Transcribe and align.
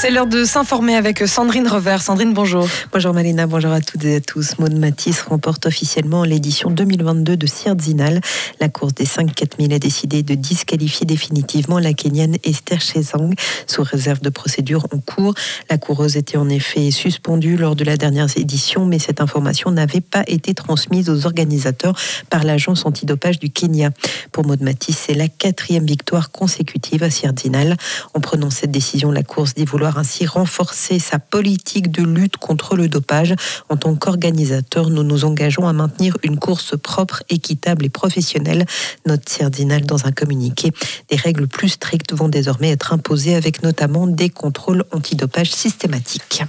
C'est 0.00 0.10
l'heure 0.10 0.26
de 0.26 0.44
s'informer 0.44 0.94
avec 0.94 1.28
Sandrine 1.28 1.68
Revers. 1.68 2.00
Sandrine, 2.00 2.32
bonjour. 2.32 2.66
Bonjour 2.90 3.12
Malina, 3.12 3.46
bonjour 3.46 3.70
à 3.70 3.82
toutes 3.82 4.02
et 4.06 4.16
à 4.16 4.20
tous. 4.22 4.58
Maud 4.58 4.72
Matisse 4.74 5.20
remporte 5.20 5.66
officiellement 5.66 6.24
l'édition 6.24 6.70
2022 6.70 7.36
de 7.36 7.46
Sierzinal. 7.46 8.22
La 8.60 8.70
course 8.70 8.94
des 8.94 9.04
5 9.04 9.34
4000 9.34 9.74
a 9.74 9.78
décidé 9.78 10.22
de 10.22 10.34
disqualifier 10.34 11.04
définitivement 11.04 11.78
la 11.78 11.92
Kenyane 11.92 12.36
Esther 12.44 12.80
Chezang 12.80 13.34
sous 13.66 13.82
réserve 13.82 14.22
de 14.22 14.30
procédure 14.30 14.86
en 14.90 15.00
cours. 15.00 15.34
La 15.68 15.76
coureuse 15.76 16.16
était 16.16 16.38
en 16.38 16.48
effet 16.48 16.90
suspendue 16.90 17.58
lors 17.58 17.76
de 17.76 17.84
la 17.84 17.98
dernière 17.98 18.28
édition, 18.38 18.86
mais 18.86 18.98
cette 18.98 19.20
information 19.20 19.70
n'avait 19.70 20.00
pas 20.00 20.24
été 20.26 20.54
transmise 20.54 21.10
aux 21.10 21.26
organisateurs 21.26 21.94
par 22.30 22.44
l'agence 22.44 22.86
antidopage 22.86 23.38
du 23.38 23.50
Kenya. 23.50 23.90
Pour 24.32 24.46
Maud 24.46 24.62
Matisse, 24.62 25.04
c'est 25.08 25.14
la 25.14 25.28
quatrième 25.28 25.84
victoire 25.84 26.30
consécutive 26.30 27.02
à 27.02 27.10
Sierzinal. 27.10 27.76
En 28.14 28.20
prenant 28.20 28.48
cette 28.48 28.70
décision, 28.70 29.12
la 29.12 29.22
course 29.22 29.52
dit 29.52 29.66
vouloir 29.66 29.89
ainsi 29.98 30.26
renforcer 30.26 30.98
sa 30.98 31.18
politique 31.18 31.90
de 31.90 32.02
lutte 32.02 32.36
contre 32.36 32.76
le 32.76 32.88
dopage. 32.88 33.34
En 33.68 33.76
tant 33.76 33.94
qu'organisateur, 33.94 34.90
nous 34.90 35.02
nous 35.02 35.24
engageons 35.24 35.66
à 35.66 35.72
maintenir 35.72 36.16
une 36.22 36.38
course 36.38 36.76
propre, 36.76 37.22
équitable 37.28 37.84
et 37.84 37.90
professionnelle, 37.90 38.66
note 39.06 39.28
Sardinal 39.28 39.82
dans 39.82 40.06
un 40.06 40.12
communiqué. 40.12 40.72
Des 41.10 41.16
règles 41.16 41.48
plus 41.48 41.70
strictes 41.70 42.12
vont 42.12 42.28
désormais 42.28 42.70
être 42.70 42.92
imposées 42.92 43.34
avec 43.34 43.62
notamment 43.62 44.06
des 44.06 44.30
contrôles 44.30 44.84
antidopage 44.92 45.50
systématiques. 45.52 46.42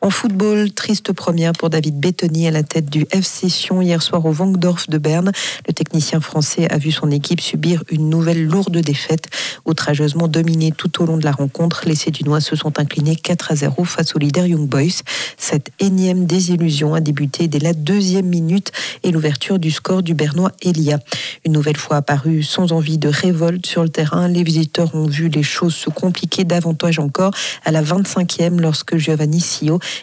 En 0.00 0.10
football, 0.10 0.70
triste 0.70 1.12
première 1.12 1.52
pour 1.52 1.70
David 1.70 1.98
Bettoni 1.98 2.46
à 2.46 2.52
la 2.52 2.62
tête 2.62 2.88
du 2.88 3.04
FC 3.10 3.48
Sion 3.48 3.82
hier 3.82 4.00
soir 4.00 4.24
au 4.26 4.30
Vangdorf 4.30 4.88
de 4.88 4.96
Berne. 4.96 5.32
Le 5.66 5.72
technicien 5.72 6.20
français 6.20 6.70
a 6.70 6.78
vu 6.78 6.92
son 6.92 7.10
équipe 7.10 7.40
subir 7.40 7.82
une 7.90 8.08
nouvelle 8.08 8.46
lourde 8.46 8.78
défaite. 8.78 9.26
Outrageusement 9.64 10.28
dominée 10.28 10.70
tout 10.70 11.02
au 11.02 11.06
long 11.06 11.16
de 11.16 11.24
la 11.24 11.32
rencontre, 11.32 11.82
les 11.86 11.96
Sédunois 11.96 12.40
se 12.40 12.54
sont 12.54 12.78
inclinés 12.78 13.16
4 13.16 13.50
à 13.52 13.56
0 13.56 13.84
face 13.84 14.14
aux 14.14 14.20
leader 14.20 14.46
Young 14.46 14.68
Boys. 14.68 15.02
Cette 15.36 15.72
énième 15.80 16.26
désillusion 16.26 16.94
a 16.94 17.00
débuté 17.00 17.48
dès 17.48 17.58
la 17.58 17.72
deuxième 17.72 18.26
minute 18.26 18.70
et 19.02 19.10
l'ouverture 19.10 19.58
du 19.58 19.72
score 19.72 20.04
du 20.04 20.14
Bernois 20.14 20.52
Elia. 20.62 21.00
Une 21.44 21.52
nouvelle 21.52 21.76
fois 21.76 21.96
apparu 21.96 22.44
sans 22.44 22.70
envie 22.70 22.98
de 22.98 23.08
révolte 23.08 23.66
sur 23.66 23.82
le 23.82 23.88
terrain, 23.88 24.28
les 24.28 24.44
visiteurs 24.44 24.94
ont 24.94 25.06
vu 25.06 25.28
les 25.28 25.42
choses 25.42 25.74
se 25.74 25.90
compliquer 25.90 26.44
davantage 26.44 27.00
encore 27.00 27.32
à 27.64 27.72
la 27.72 27.82
25e 27.82 28.60
lorsque 28.60 28.96
Giovanni 28.96 29.40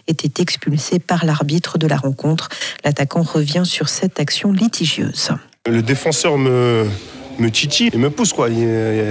Était 0.08 0.42
expulsé 0.42 1.00
par 1.00 1.26
l'arbitre 1.26 1.78
de 1.78 1.88
la 1.88 1.98
rencontre. 1.98 2.50
L'attaquant 2.84 3.24
revient 3.24 3.64
sur 3.66 3.90
cette 3.90 4.20
action 4.20 4.52
litigieuse. 4.52 5.30
Le 5.68 5.82
défenseur 5.82 6.38
me, 6.38 6.86
me 7.40 7.50
titille 7.50 7.90
et 7.94 7.98
me 7.98 8.10
pousse 8.10 8.34
quoi, 8.34 8.50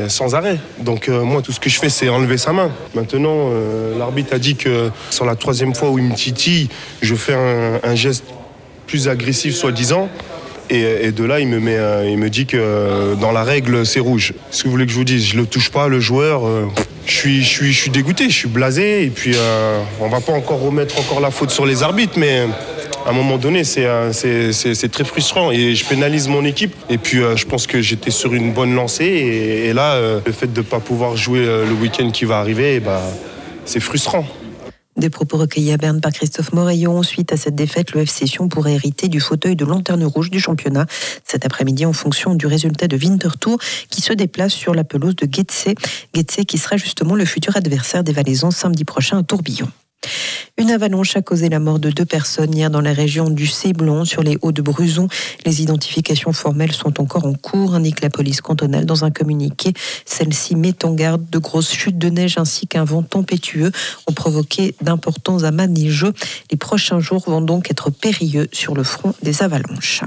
sans 0.09 0.35
arrêt. 0.35 0.59
Donc 0.81 1.09
euh, 1.09 1.23
moi 1.23 1.43
tout 1.43 1.53
ce 1.53 1.61
que 1.61 1.69
je 1.69 1.79
fais 1.79 1.89
c'est 1.89 2.09
enlever 2.09 2.39
sa 2.39 2.53
main. 2.53 2.71
Maintenant 2.95 3.51
euh, 3.51 3.99
l'arbitre 3.99 4.35
a 4.35 4.39
dit 4.39 4.57
que 4.57 4.91
sur 5.11 5.25
la 5.25 5.37
troisième 5.37 5.75
fois 5.75 5.91
où 5.91 5.99
il 5.99 6.05
me 6.05 6.15
titille, 6.15 6.69
je 7.03 7.15
fais 7.15 7.35
un, 7.35 7.95
geste 7.95 8.25
plus 8.87 9.09
agressif 9.09 9.55
soi-disant. 9.55 10.09
Et, 10.71 11.13
de 11.13 11.25
là, 11.25 11.41
il 11.41 11.49
me, 11.49 11.61
met, 11.61 11.77
euh, 11.77 12.09
il 12.09 12.17
me 12.17 12.31
dit 12.31 12.47
que 12.47 13.15
dans 13.21 13.33
la 13.33 13.45
règle, 13.45 13.85
c'est 13.85 14.01
rouge. 14.01 14.33
Ce 14.51 14.63
que 14.63 14.69
vous 14.69 14.73
voulez 14.73 14.87
que 14.87 14.93
je 14.93 14.97
vous 14.97 15.05
dise, 15.05 15.27
je 15.27 15.37
le 15.37 15.45
touche 15.45 15.71
pas, 15.71 15.89
le 15.89 16.01
joueur 16.01 16.43
je 17.07 17.13
suis, 17.13 17.43
je, 17.43 17.49
suis, 17.49 17.73
je 17.73 17.81
suis 17.81 17.91
dégoûté, 17.91 18.29
je 18.29 18.35
suis 18.35 18.49
blasé. 18.49 19.05
Et 19.05 19.11
puis, 19.11 19.33
euh, 19.35 19.81
on 20.01 20.09
va 20.09 20.21
pas 20.21 20.33
encore 20.33 20.61
remettre 20.61 20.99
encore 20.99 21.21
la 21.21 21.31
faute 21.31 21.51
sur 21.51 21.67
les 21.67 21.83
arbitres, 21.83 22.15
mais 22.19 22.47
à 23.07 23.11
un 23.11 23.13
moment 23.13 23.37
donné, 23.37 23.63
euh, 23.79 24.13
c'est 24.13 24.91
très 24.91 25.05
frustrant 25.05 25.51
et 25.51 25.75
je 25.75 25.85
pénalise 25.85 26.29
mon 26.29 26.45
équipe. 26.45 26.75
Et 26.89 26.99
puis, 26.99 27.19
euh, 27.19 27.37
je 27.37 27.47
pense 27.47 27.67
que 27.67 27.81
j'étais 27.83 28.11
sur 28.11 28.35
une 28.35 28.53
bonne 28.53 28.75
lancée. 28.75 29.05
Et, 29.05 29.73
là, 29.73 29.99
le 30.25 30.33
fait 30.33 30.53
de 30.53 30.61
ne 30.61 30.65
pas 30.65 30.81
pouvoir 30.81 31.17
jouer 31.17 31.45
le 31.45 31.73
week-end 31.73 32.11
qui 32.11 32.25
va 32.25 32.39
arriver, 32.39 32.81
bah, 32.81 33.03
c'est 33.65 33.81
frustrant. 33.81 34.27
Des 34.97 35.11
propos 35.11 35.39
recueillis 35.39 35.73
à 35.73 35.77
Berne 35.77 36.01
par 36.01 36.13
Christophe 36.13 36.53
Moreillon. 36.53 37.03
Suite 37.03 37.33
à 37.33 37.37
cette 37.37 37.57
défaite, 37.57 37.93
le 37.93 38.03
FC 38.03 38.27
Sion 38.27 38.49
pourrait 38.49 38.75
hériter 38.75 39.09
du 39.09 39.21
fauteuil 39.21 39.57
de 39.57 39.65
lanterne 39.65 40.05
rouge 40.05 40.31
du 40.31 40.39
championnat 40.39 40.87
cet 41.25 41.45
après-midi 41.45 41.85
en 41.85 41.93
fonction 41.93 42.35
du 42.35 42.47
résultat 42.47 42.87
de 42.87 42.97
Winterthur 42.97 43.59
qui 43.91 44.03
se 44.03 44.13
déplace 44.13 44.53
sur 44.53 44.73
la 44.73 44.85
pelouse 44.85 45.17
de 45.17 45.29
Getse. 45.31 45.75
Getse 46.15 46.45
qui 46.47 46.59
sera 46.59 46.77
justement 46.77 47.17
le 47.17 47.25
futur 47.25 47.57
adversaire 47.57 48.05
des 48.05 48.13
Valaisans 48.13 48.53
samedi 48.53 48.85
prochain 48.85 49.19
à 49.19 49.23
Tourbillon. 49.25 49.69
Une 50.57 50.71
avalanche 50.71 51.17
a 51.17 51.23
causé 51.23 51.49
la 51.49 51.59
mort 51.59 51.81
de 51.81 51.91
deux 51.91 52.05
personnes 52.05 52.55
hier 52.55 52.71
dans 52.71 52.81
la 52.81 52.93
région 52.93 53.29
du 53.29 53.47
Céblon, 53.47 54.05
sur 54.05 54.23
les 54.23 54.39
Hauts 54.41 54.53
de 54.53 54.63
Bruzon. 54.63 55.09
Les 55.45 55.63
identifications 55.63 56.33
formelles 56.33 56.73
sont 56.73 57.01
encore 57.01 57.27
en 57.27 57.35
cours, 57.35 57.75
indique 57.75 58.01
la 58.01 58.11
police 58.11 58.41
cantonale 58.41 58.87
dans 58.87 59.05
un 59.05 59.11
communiqué. 59.11 59.73
Celle-ci 60.05 60.55
met 60.55 60.85
en 60.85 60.95
garde 60.95 61.29
de 61.29 61.39
grosses 61.39 61.73
chutes 61.73 61.99
de 61.99 62.09
neige 62.09 62.39
ainsi 62.39 62.67
qu'un 62.69 62.85
vent 62.85 63.03
tempétueux 63.03 63.73
ont 64.07 64.13
provoqué 64.13 64.75
d'importants 64.81 65.43
amas 65.43 65.67
neigeux. 65.67 66.13
Les 66.51 66.57
prochains 66.57 67.01
jours 67.01 67.25
vont 67.27 67.41
donc 67.41 67.71
être 67.71 67.91
périlleux 67.91 68.49
sur 68.53 68.75
le 68.75 68.85
front 68.85 69.15
des 69.23 69.43
avalanches. 69.43 70.03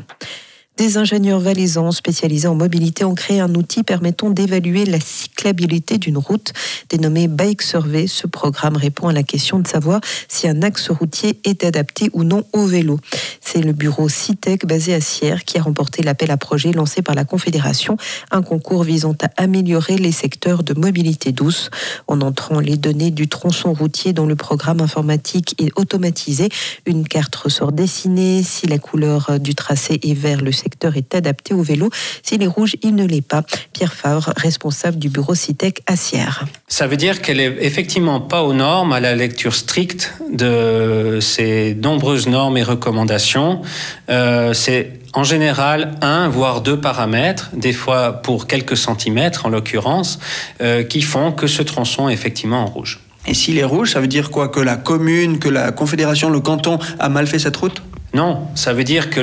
Des 0.78 0.98
ingénieurs 0.98 1.40
valaisans 1.40 1.92
spécialisés 1.92 2.48
en 2.48 2.54
mobilité 2.54 3.04
ont 3.04 3.16
créé 3.16 3.40
un 3.40 3.56
outil 3.56 3.82
permettant 3.82 4.30
d'évaluer 4.30 4.86
la 4.86 5.00
cyclabilité 5.00 5.98
d'une 5.98 6.20
route 6.20 6.54
dénommé 6.90 7.28
Bike 7.28 7.64
Survey. 7.64 8.06
Ce 8.06 8.28
programme 8.28 8.78
répond 8.78 9.08
à 9.08 9.14
la 9.14 9.24
question 9.24 9.58
de 9.58 9.68
savoir 9.68 10.02
si 10.28 10.48
un 10.48 10.62
axe 10.62 10.92
routier 10.92 11.40
est 11.46 11.64
adapté 11.64 12.12
ou 12.14 12.24
non 12.24 12.44
au 12.54 12.68
vélo. 12.68 13.00
C'est 13.42 13.62
le 13.62 13.74
bureau 13.74 14.08
CITEC 14.08 14.68
basé 14.68 14.94
à 14.94 15.02
Sierre 15.02 15.46
qui 15.46 15.58
a 15.58 15.64
remporté 15.64 16.04
l'appel 16.04 16.30
à 16.30 16.38
projet 16.38 16.72
lancé 16.72 17.02
par 17.02 17.16
la 17.16 17.26
Confédération, 17.26 17.98
un 18.30 18.44
concours 18.44 18.84
visant 18.84 19.16
à 19.24 19.42
améliorer 19.42 19.98
les 19.98 20.12
secteurs 20.12 20.62
de 20.62 20.80
mobilité 20.80 21.32
douce. 21.32 21.72
En 22.08 22.22
entrant 22.22 22.60
les 22.60 22.78
données 22.78 23.10
du 23.10 23.28
tronçon 23.28 23.74
routier 23.74 24.14
dans 24.14 24.28
le 24.28 24.36
programme 24.36 24.82
informatique 24.82 25.56
est 25.58 25.72
automatisé, 25.76 26.50
une 26.86 27.08
carte 27.08 27.36
ressort 27.36 27.72
dessinée. 27.72 28.44
Si 28.44 28.68
la 28.68 28.78
couleur 28.78 29.40
du 29.40 29.56
tracé 29.56 30.00
est 30.04 30.14
vert, 30.14 30.42
le 30.42 30.52
est 30.96 31.16
adapté 31.16 31.54
au 31.54 31.62
vélo. 31.62 31.90
S'il 32.24 32.44
est 32.44 32.48
rouge, 32.48 32.76
il 32.82 32.96
ne 32.96 33.06
l'est 33.06 33.22
pas. 33.22 33.44
Pierre 33.74 33.94
Favre, 33.94 34.34
responsable 34.38 34.98
du 34.98 35.10
bureau 35.10 35.36
CITEC 35.36 35.82
à 35.88 35.96
Sierre. 35.96 36.46
Ça 36.68 36.88
veut 36.88 36.98
dire 36.98 37.22
qu'elle 37.22 37.40
est 37.40 37.58
effectivement 37.62 38.20
pas 38.20 38.44
aux 38.44 38.54
normes 38.54 38.94
à 38.94 39.00
la 39.00 39.16
lecture 39.16 39.56
stricte 39.56 40.14
de 40.32 41.20
ces 41.22 41.76
nombreuses 41.76 42.28
normes 42.28 42.58
et 42.58 42.64
recommandations. 42.64 43.62
Euh, 44.10 44.54
c'est 44.54 45.00
en 45.14 45.24
général 45.24 45.96
un 46.02 46.28
voire 46.28 46.62
deux 46.62 46.80
paramètres, 46.80 47.50
des 47.54 47.74
fois 47.74 48.14
pour 48.22 48.48
quelques 48.48 48.78
centimètres 48.78 49.46
en 49.46 49.50
l'occurrence, 49.50 50.20
euh, 50.62 50.84
qui 50.84 51.02
font 51.02 51.32
que 51.32 51.48
ce 51.48 51.64
tronçon 51.64 52.10
est 52.10 52.14
effectivement 52.14 52.64
en 52.64 52.68
rouge. 52.68 53.00
Et 53.26 53.34
s'il 53.34 53.58
est 53.58 53.64
rouge, 53.64 53.92
ça 53.92 54.00
veut 54.00 54.08
dire 54.08 54.32
quoi? 54.32 54.48
Que 54.48 54.62
la 54.62 54.78
commune, 54.78 55.40
que 55.40 55.50
la 55.50 55.72
confédération, 55.72 56.30
le 56.30 56.40
canton 56.40 56.80
a 57.00 57.10
mal 57.10 57.28
fait 57.28 57.40
cette 57.40 57.58
route? 57.58 57.82
Non, 58.18 58.48
ça 58.56 58.74
veut 58.74 58.84
dire 58.84 59.12
que, 59.12 59.22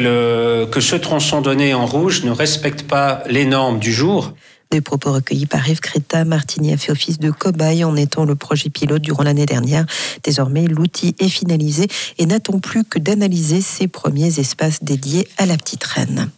ce 0.81 0.95
tronçon 0.95 1.41
donné 1.41 1.75
en 1.75 1.85
rouge 1.85 2.23
ne 2.23 2.31
respecte 2.31 2.85
pas 2.85 3.25
les 3.29 3.45
normes 3.45 3.81
du 3.81 3.93
jour. 3.93 4.35
Des 4.71 4.81
propos 4.81 5.13
recueillis 5.13 5.47
par 5.47 5.69
Yves 5.69 5.81
Créta, 5.81 6.25
Martini 6.25 6.73
a 6.73 6.77
fait 6.77 6.93
office 6.93 7.19
de 7.19 7.31
cobaye 7.31 7.85
en 7.85 7.97
étant 7.97 8.25
le 8.25 8.35
projet 8.35 8.71
pilote 8.71 9.03
durant 9.03 9.23
l'année 9.23 9.47
dernière. 9.47 9.87
Désormais, 10.23 10.67
l'outil 10.67 11.15
est 11.19 11.29
finalisé 11.29 11.87
et 12.19 12.27
n'attend 12.27 12.59
plus 12.59 12.85
que 12.85 12.99
d'analyser 12.99 13.61
ses 13.61 13.89
premiers 13.89 14.41
espaces 14.41 14.83
dédiés 14.83 15.29
à 15.37 15.47
la 15.47 15.57
petite 15.57 15.85
reine. 15.85 16.31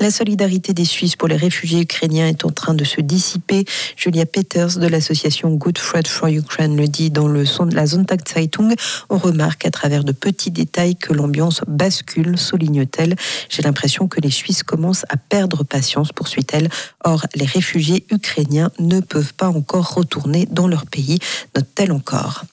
La 0.00 0.12
solidarité 0.12 0.74
des 0.74 0.84
Suisses 0.84 1.16
pour 1.16 1.26
les 1.26 1.36
réfugiés 1.36 1.80
ukrainiens 1.80 2.28
est 2.28 2.44
en 2.44 2.50
train 2.50 2.74
de 2.74 2.84
se 2.84 3.00
dissiper. 3.00 3.64
Julia 3.96 4.26
Peters 4.26 4.78
de 4.78 4.86
l'association 4.86 5.50
Good 5.50 5.78
Friday 5.78 6.08
for 6.08 6.28
Ukraine 6.28 6.76
le 6.76 6.86
dit 6.86 7.10
dans 7.10 7.26
le 7.26 7.44
son 7.44 7.66
de 7.66 7.74
la 7.74 7.86
Sonntag 7.86 8.20
Zeitung. 8.28 8.74
On 9.10 9.18
remarque 9.18 9.66
à 9.66 9.72
travers 9.72 10.04
de 10.04 10.12
petits 10.12 10.52
détails 10.52 10.94
que 10.94 11.12
l'ambiance 11.12 11.62
bascule, 11.66 12.38
souligne-t-elle. 12.38 13.16
J'ai 13.48 13.62
l'impression 13.62 14.06
que 14.06 14.20
les 14.20 14.30
Suisses 14.30 14.62
commencent 14.62 15.04
à 15.08 15.16
perdre 15.16 15.64
patience, 15.64 16.12
poursuit-elle. 16.12 16.68
Or, 17.04 17.26
les 17.34 17.46
réfugiés 17.68 18.06
ukrainiens 18.10 18.70
ne 18.78 19.00
peuvent 19.00 19.34
pas 19.34 19.48
encore 19.48 19.92
retourner 19.92 20.48
dans 20.50 20.68
leur 20.68 20.86
pays, 20.86 21.18
note-t-elle 21.54 21.92
encore. 21.92 22.44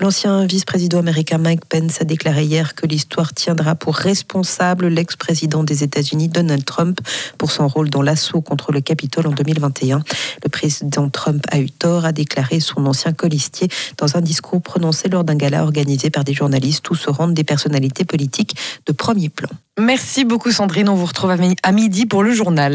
L'ancien 0.00 0.44
vice-président 0.46 0.98
américain 0.98 1.38
Mike 1.38 1.66
Pence 1.66 2.00
a 2.00 2.04
déclaré 2.04 2.42
hier 2.42 2.74
que 2.74 2.84
l'histoire 2.84 3.32
tiendra 3.32 3.76
pour 3.76 3.94
responsable 3.94 4.88
l'ex-président 4.88 5.62
des 5.62 5.84
États-Unis 5.84 6.28
Donald 6.28 6.64
Trump 6.64 6.98
pour 7.38 7.52
son 7.52 7.68
rôle 7.68 7.88
dans 7.88 8.02
l'assaut 8.02 8.40
contre 8.40 8.72
le 8.72 8.80
Capitole 8.80 9.28
en 9.28 9.30
2021. 9.30 10.02
Le 10.42 10.48
président 10.48 11.08
Trump 11.08 11.44
a 11.52 11.60
eu 11.60 11.70
tort, 11.70 12.04
a 12.04 12.10
déclaré 12.10 12.58
son 12.58 12.84
ancien 12.86 13.12
colistier 13.12 13.68
dans 13.98 14.16
un 14.16 14.20
discours 14.20 14.60
prononcé 14.60 15.08
lors 15.08 15.22
d'un 15.22 15.36
gala 15.36 15.62
organisé 15.62 16.10
par 16.10 16.24
des 16.24 16.34
journalistes 16.34 16.90
où 16.90 16.96
se 16.96 17.10
rendent 17.10 17.34
des 17.34 17.44
personnalités 17.44 18.04
politiques 18.04 18.56
de 18.86 18.92
premier 18.92 19.28
plan. 19.28 19.50
Merci 19.78 20.24
beaucoup 20.24 20.52
Sandrine, 20.52 20.88
on 20.88 20.94
vous 20.94 21.06
retrouve 21.06 21.30
à 21.30 21.72
midi 21.72 22.06
pour 22.06 22.22
le 22.22 22.32
journal. 22.32 22.72